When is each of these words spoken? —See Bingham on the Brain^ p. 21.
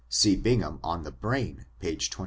—See 0.09 0.35
Bingham 0.35 0.79
on 0.83 1.03
the 1.03 1.11
Brain^ 1.11 1.65
p. 1.79 1.95
21. 1.95 2.05